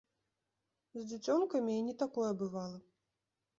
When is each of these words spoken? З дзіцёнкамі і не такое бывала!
З 0.99 1.03
дзіцёнкамі 1.11 1.77
і 1.81 1.85
не 1.91 1.95
такое 2.01 2.31
бывала! 2.43 2.77